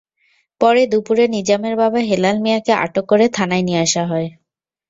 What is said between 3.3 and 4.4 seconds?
থানায় নিয়ে আসা হয়।